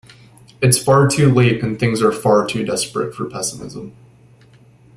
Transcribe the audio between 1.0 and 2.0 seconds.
too late and